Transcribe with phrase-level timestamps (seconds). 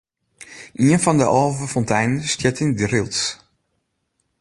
[0.85, 3.21] Ien fan de alve fonteinen stiet yn Drylts.